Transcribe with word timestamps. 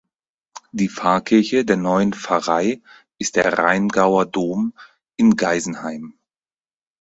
Die 0.71 0.89
Pfarrkirche 0.89 1.63
der 1.63 1.77
neuen 1.77 2.13
Pfarrei 2.13 2.81
ist 3.19 3.35
der 3.35 3.59
Rheingauer 3.59 4.25
Dom 4.25 4.73
in 5.15 5.35
Geisenheim. 5.35 6.17